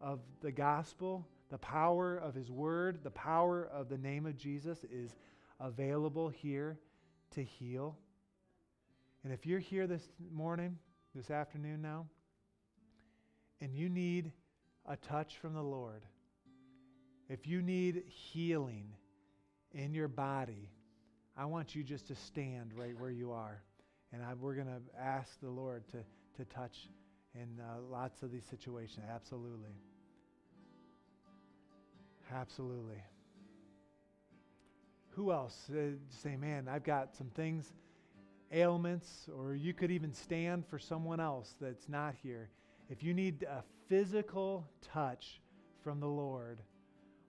[0.00, 4.84] of the gospel, the power of His word, the power of the name of Jesus
[4.92, 5.16] is
[5.60, 6.78] available here
[7.30, 7.96] to heal.
[9.24, 10.76] And if you're here this morning,
[11.14, 12.06] this afternoon now,
[13.60, 14.32] and you need
[14.86, 16.02] a touch from the Lord,
[17.28, 18.88] if you need healing
[19.72, 20.70] in your body,
[21.36, 23.62] I want you just to stand right where you are.
[24.12, 25.98] And I, we're going to ask the Lord to,
[26.36, 26.88] to touch
[27.34, 29.04] in uh, lots of these situations.
[29.12, 29.74] Absolutely.
[32.32, 33.02] Absolutely.
[35.10, 35.70] Who else?
[35.70, 37.72] Uh, say, man, I've got some things,
[38.52, 42.50] ailments, or you could even stand for someone else that's not here.
[42.88, 45.40] If you need a physical touch
[45.82, 46.60] from the Lord,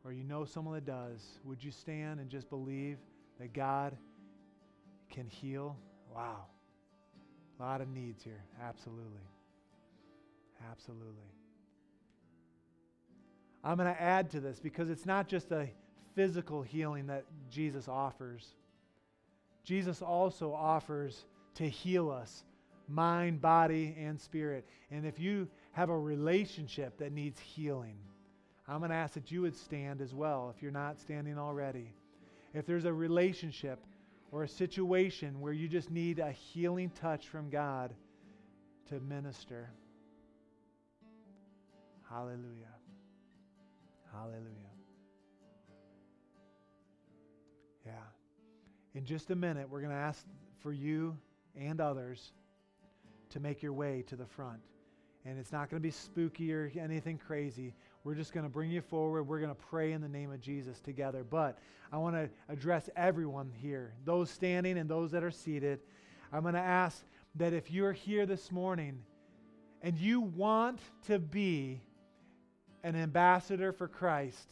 [0.07, 2.97] or you know someone that does, would you stand and just believe
[3.41, 3.97] that God
[5.11, 5.75] can heal?
[6.15, 6.45] Wow.
[7.59, 8.41] A lot of needs here.
[8.63, 9.19] Absolutely.
[10.71, 11.11] Absolutely.
[13.65, 15.67] I'm going to add to this because it's not just a
[16.15, 18.55] physical healing that Jesus offers.
[19.65, 22.45] Jesus also offers to heal us
[22.87, 24.65] mind, body, and spirit.
[24.89, 27.97] And if you have a relationship that needs healing,
[28.67, 31.93] I'm going to ask that you would stand as well if you're not standing already.
[32.53, 33.79] If there's a relationship
[34.31, 37.93] or a situation where you just need a healing touch from God
[38.89, 39.69] to minister.
[42.09, 42.75] Hallelujah.
[44.11, 44.41] Hallelujah.
[47.85, 47.91] Yeah.
[48.95, 50.25] In just a minute, we're going to ask
[50.59, 51.15] for you
[51.55, 52.33] and others
[53.29, 54.59] to make your way to the front.
[55.25, 57.73] And it's not going to be spooky or anything crazy.
[58.07, 59.27] We're just going to bring you forward.
[59.27, 61.25] We're going to pray in the name of Jesus together.
[61.29, 61.59] But
[61.91, 65.81] I want to address everyone here, those standing and those that are seated.
[66.31, 67.03] I'm going to ask
[67.35, 68.99] that if you're here this morning
[69.81, 71.81] and you want to be
[72.81, 74.51] an ambassador for Christ,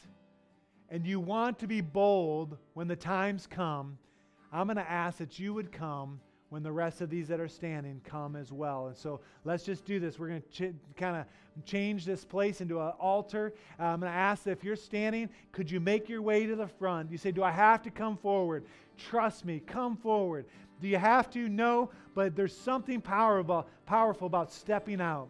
[0.90, 3.98] and you want to be bold when the times come,
[4.52, 7.48] I'm going to ask that you would come when the rest of these that are
[7.48, 8.88] standing come as well.
[8.88, 10.20] And so let's just do this.
[10.20, 11.26] We're going to ch- kind of
[11.66, 13.54] change this place into an altar.
[13.80, 16.68] Uh, I'm going to ask if you're standing, could you make your way to the
[16.68, 17.12] front?
[17.12, 18.66] You say, Do I have to come forward?
[18.98, 20.46] Trust me, come forward.
[20.82, 21.50] Do you have to?
[21.50, 25.30] No, but there's something powerful, powerful about stepping out.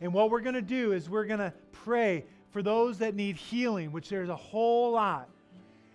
[0.00, 3.36] And what we're going to do is we're going to pray for those that need
[3.36, 5.28] healing, which there's a whole lot.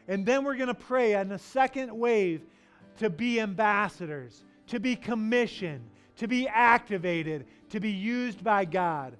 [0.08, 2.41] And then we're going to pray on the second wave
[2.97, 5.84] to be ambassadors, to be commissioned,
[6.17, 9.15] to be activated, to be used by God.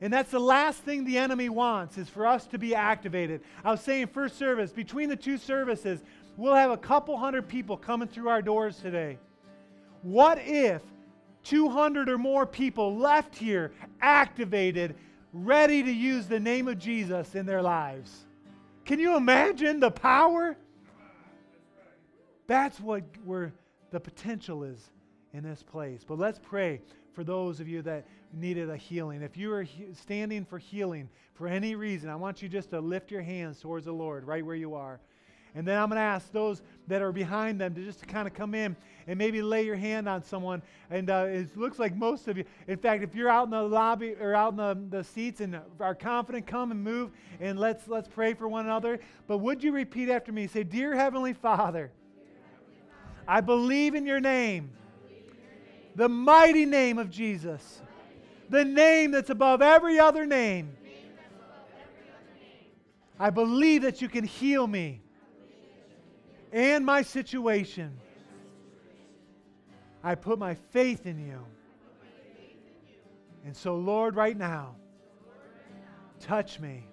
[0.00, 3.42] And that's the last thing the enemy wants is for us to be activated.
[3.64, 6.00] I was saying first service, between the two services,
[6.36, 9.18] we'll have a couple hundred people coming through our doors today.
[10.02, 10.82] What if
[11.44, 14.94] 200 or more people left here activated
[15.32, 18.26] ready to use the name of Jesus in their lives.
[18.84, 20.56] Can you imagine the power?
[22.50, 23.52] That's what where
[23.92, 24.90] the potential is
[25.32, 26.04] in this place.
[26.04, 26.80] But let's pray
[27.12, 29.22] for those of you that needed a healing.
[29.22, 32.80] If you are he- standing for healing for any reason, I want you just to
[32.80, 34.98] lift your hands towards the Lord right where you are.
[35.54, 38.34] And then I'm going to ask those that are behind them to just kind of
[38.34, 38.74] come in
[39.06, 40.60] and maybe lay your hand on someone.
[40.90, 43.62] And uh, it looks like most of you, in fact, if you're out in the
[43.62, 47.86] lobby or out in the, the seats and are confident, come and move and let's,
[47.86, 48.98] let's pray for one another.
[49.28, 50.48] But would you repeat after me?
[50.48, 51.92] Say, Dear Heavenly Father,
[53.30, 54.72] I believe in your name,
[55.94, 57.80] the mighty name of Jesus,
[58.48, 60.76] the name that's above every other name.
[63.20, 65.00] I believe that you can heal me
[66.52, 67.96] and my situation.
[70.02, 71.46] I put my faith in you.
[73.44, 74.74] And so, Lord, right now,
[76.18, 76.84] touch me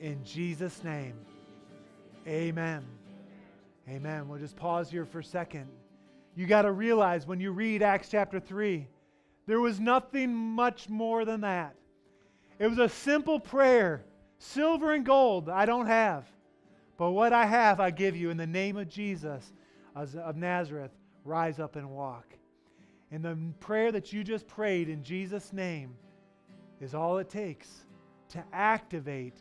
[0.00, 1.16] in Jesus' name.
[2.26, 2.82] Amen.
[3.88, 4.28] Amen.
[4.28, 5.68] We'll just pause here for a second.
[6.36, 8.86] You got to realize when you read Acts chapter 3,
[9.46, 11.74] there was nothing much more than that.
[12.58, 14.04] It was a simple prayer
[14.38, 16.24] silver and gold I don't have.
[16.96, 19.52] But what I have, I give you in the name of Jesus
[19.96, 20.92] of Nazareth.
[21.24, 22.34] Rise up and walk.
[23.10, 25.96] And the prayer that you just prayed in Jesus' name
[26.80, 27.86] is all it takes
[28.28, 29.34] to activate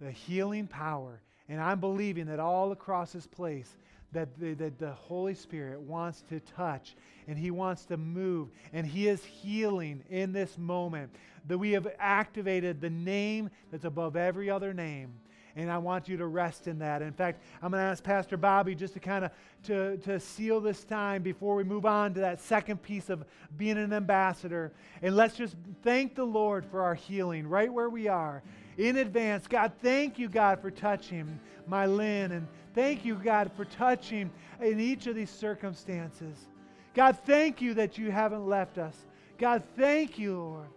[0.00, 1.20] the healing power.
[1.48, 3.76] And I'm believing that all across this place,
[4.12, 6.94] that the, that the Holy Spirit wants to touch
[7.26, 11.10] and He wants to move and He is healing in this moment.
[11.46, 15.14] That we have activated the name that's above every other name
[15.56, 17.02] and I want you to rest in that.
[17.02, 19.30] In fact, I'm going to ask Pastor Bobby just to kind of
[19.64, 23.24] to, to seal this time before we move on to that second piece of
[23.56, 24.72] being an ambassador.
[25.02, 28.42] And let's just thank the Lord for our healing right where we are.
[28.76, 33.64] In advance, God, thank you, God, for touching my Lynn, and thank you, God, for
[33.64, 36.48] touching in each of these circumstances.
[36.94, 38.96] God, thank you that you haven't left us.
[39.38, 40.68] God, thank you, Lord.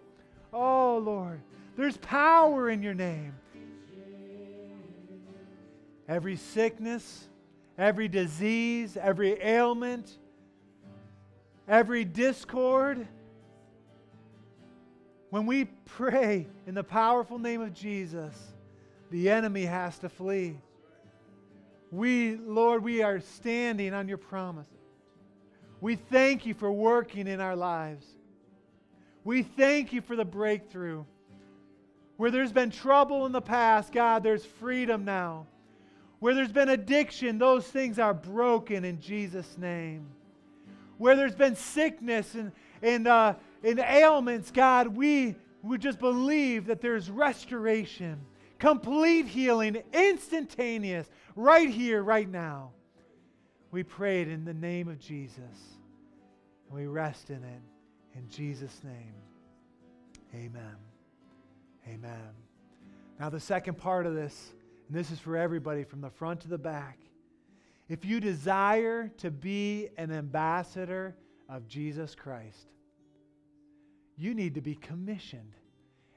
[0.54, 1.42] Oh, Lord,
[1.76, 3.34] there's power in your name
[6.08, 7.28] every sickness,
[7.78, 10.18] every disease, every ailment,
[11.68, 13.06] every discord.
[15.30, 18.36] When we pray in the powerful name of Jesus,
[19.12, 20.58] the enemy has to flee.
[21.92, 24.68] We, Lord, we are standing on your promise.
[25.80, 28.06] We thank you for working in our lives.
[29.24, 31.04] We thank you for the breakthrough.
[32.16, 35.46] Where there's been trouble in the past, God, there's freedom now.
[36.20, 40.08] Where there's been addiction, those things are broken in Jesus' name.
[40.98, 42.52] Where there's been sickness and,
[42.82, 48.20] and, uh, and ailments, God, we would just believe that there's restoration,
[48.60, 52.72] complete healing, instantaneous, right here, right now.
[53.72, 55.38] We pray it in the name of Jesus.
[56.68, 57.62] And we rest in it
[58.16, 59.14] in Jesus' name.
[60.34, 60.76] Amen.
[61.88, 62.30] Amen.
[63.20, 64.54] Now, the second part of this
[64.88, 67.00] and this is for everybody from the front to the back.
[67.90, 71.16] If you desire to be an ambassador
[71.50, 72.68] of Jesus Christ,
[74.18, 75.54] you need to be commissioned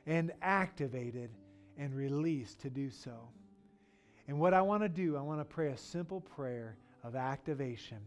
[0.06, 1.30] and activated
[1.78, 3.28] and released to do so.
[4.28, 7.98] And what I want to do, I want to pray a simple prayer of activation.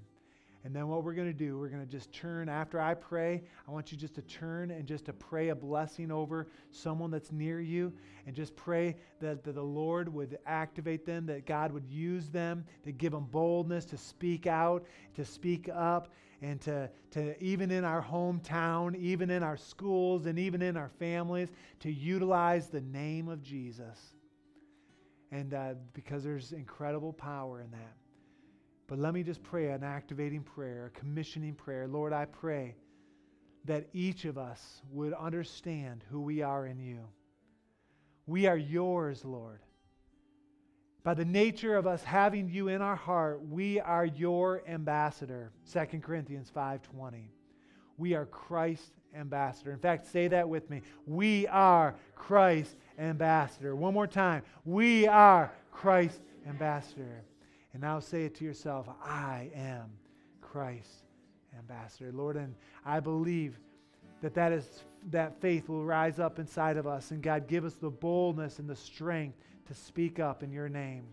[0.66, 3.44] And then what we're going to do, we're going to just turn after I pray.
[3.68, 7.34] I want you just to turn and just to pray a blessing over someone that's
[7.34, 7.92] near you
[8.26, 12.64] and just pray that, that the Lord would activate them, that God would use them,
[12.86, 14.86] to give them boldness to speak out,
[15.16, 16.14] to speak up,
[16.44, 20.90] and to, to even in our hometown, even in our schools, and even in our
[21.00, 23.98] families, to utilize the name of Jesus.
[25.32, 27.94] And uh, because there's incredible power in that.
[28.88, 31.88] But let me just pray an activating prayer, a commissioning prayer.
[31.88, 32.76] Lord, I pray
[33.66, 37.00] that each of us would understand who we are in you.
[38.28, 39.62] We are yours, Lord.
[41.04, 45.52] By the nature of us having you in our heart, we are your ambassador.
[45.66, 47.30] 2 Corinthians 5:20.
[47.98, 49.72] We are Christ's ambassador.
[49.72, 50.82] In fact, say that with me.
[51.06, 53.76] We are Christ's ambassador.
[53.76, 54.44] One more time.
[54.66, 57.24] We are Christ's ambassador.
[57.74, 59.92] And now say it to yourself I am
[60.42, 61.04] Christ's
[61.58, 62.12] ambassador.
[62.14, 63.60] Lord, and I believe
[64.22, 67.12] that that, is, that faith will rise up inside of us.
[67.12, 69.38] And God, give us the boldness and the strength
[69.68, 71.06] to speak up in your name.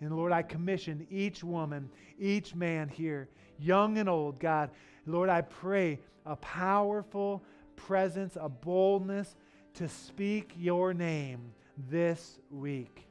[0.00, 3.28] And Lord, I commission each woman, each man here,
[3.58, 4.70] young and old, God.
[5.06, 7.42] Lord, I pray a powerful
[7.76, 9.36] presence, a boldness
[9.74, 11.52] to speak your name
[11.90, 13.06] this week.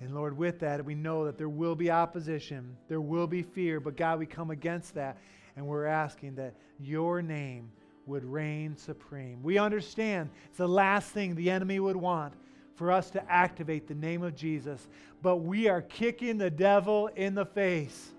[0.00, 3.80] And Lord, with that, we know that there will be opposition, there will be fear,
[3.80, 5.18] but God, we come against that.
[5.56, 7.70] And we're asking that your name
[8.06, 9.42] would reign supreme.
[9.42, 12.32] We understand it's the last thing the enemy would want
[12.80, 14.88] for us to activate the name of Jesus,
[15.20, 18.12] but we are kicking the devil in the face.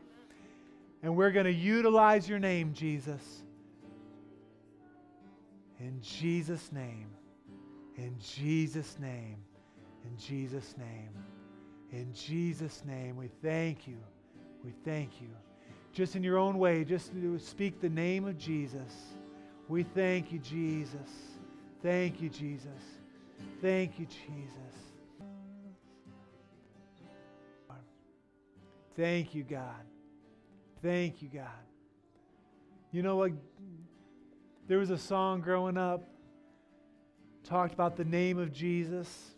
[1.01, 3.41] And we're going to utilize your name, Jesus.
[5.79, 7.07] In Jesus' name.
[7.97, 9.37] In Jesus' name.
[10.05, 11.09] In Jesus' name.
[11.91, 13.97] In Jesus' name, we thank you.
[14.63, 15.29] We thank you.
[15.91, 18.93] Just in your own way, just to speak the name of Jesus.
[19.67, 21.09] We thank you, Jesus.
[21.81, 23.00] Thank you, Jesus.
[23.61, 24.57] Thank you, Jesus.
[28.95, 29.85] Thank you, God.
[30.81, 31.47] Thank you, God.
[32.91, 33.31] You know what?
[34.67, 36.07] There was a song growing up
[37.43, 39.31] talked about the name of Jesus.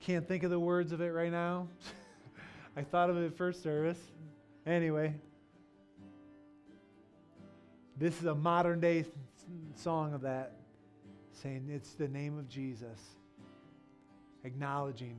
[0.00, 1.68] Can't think of the words of it right now.
[2.76, 3.98] I thought of it at first service.
[4.66, 5.14] Anyway,
[7.96, 9.04] this is a modern day
[9.74, 10.59] song of that,
[11.42, 13.00] saying it's the name of Jesus,
[14.44, 15.16] acknowledging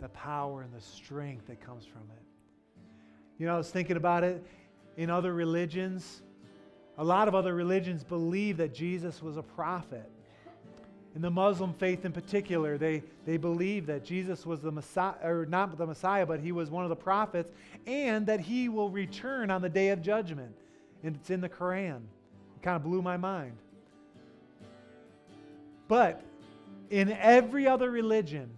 [0.00, 2.82] the power and the strength that comes from it.
[3.38, 4.44] You know, I was thinking about it
[4.96, 6.22] in other religions.
[6.98, 10.10] A lot of other religions believe that Jesus was a prophet.
[11.14, 15.46] In the Muslim faith in particular, they, they believe that Jesus was the Messiah, or
[15.46, 17.52] not the Messiah, but he was one of the prophets,
[17.86, 20.54] and that he will return on the day of judgment.
[21.04, 21.96] And it's in the Quran.
[21.96, 23.56] It kind of blew my mind.
[25.92, 26.22] But
[26.88, 28.48] in every other religion,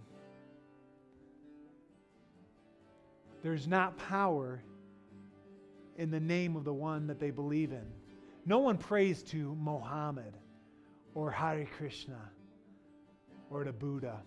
[3.43, 4.63] there's not power
[5.97, 7.85] in the name of the one that they believe in.
[8.45, 10.37] No one prays to Mohammed
[11.13, 12.21] or Hare Krishna
[13.49, 14.21] or to Buddha.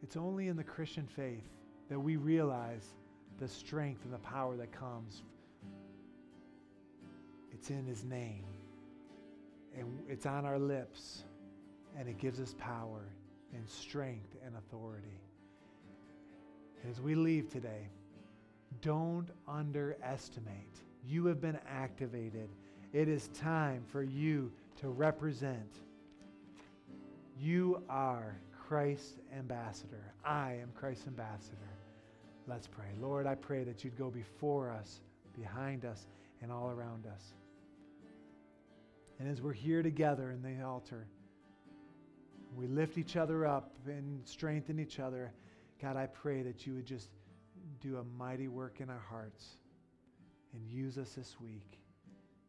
[0.00, 1.50] It's only in the Christian faith
[1.88, 2.94] that we realize
[3.40, 5.24] the strength and the power that comes.
[7.52, 8.44] It's in His name,
[9.76, 11.24] and it's on our lips,
[11.98, 13.04] and it gives us power
[13.54, 15.20] and strength and authority.
[16.88, 17.88] As we leave today,
[18.80, 20.80] don't underestimate.
[21.06, 22.48] You have been activated.
[22.92, 25.80] It is time for you to represent
[27.38, 28.36] you are
[28.68, 30.12] Christ's ambassador.
[30.24, 31.56] I am Christ's ambassador.
[32.46, 32.86] Let's pray.
[33.00, 35.00] Lord, I pray that you'd go before us,
[35.36, 36.06] behind us,
[36.40, 37.34] and all around us.
[39.18, 41.06] And as we're here together in the altar,
[42.56, 45.32] we lift each other up and strengthen each other.
[45.80, 47.08] God, I pray that you would just
[47.80, 49.46] do a mighty work in our hearts
[50.52, 51.78] and use us this week.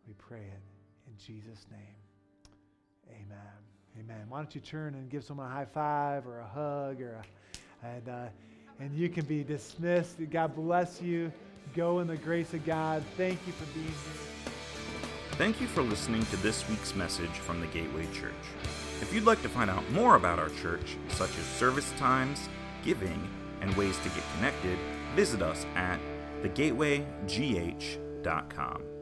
[0.08, 0.62] We pray it
[1.08, 1.80] in Jesus' name.
[3.10, 4.00] Amen.
[4.00, 4.26] Amen.
[4.28, 7.86] Why don't you turn and give someone a high five or a hug or a,
[7.86, 8.26] and uh,
[8.80, 10.18] and you can be dismissed.
[10.32, 11.32] God bless you.
[11.76, 13.04] Go in the grace of God.
[13.18, 14.54] Thank you for being here.
[15.34, 18.34] Thank you for listening to this week's message from the Gateway Church.
[19.04, 22.48] If you'd like to find out more about our church, such as service times,
[22.86, 23.28] giving,
[23.60, 24.80] and ways to get connected,
[25.14, 26.00] visit us at
[26.42, 28.93] thegatewaygh.com.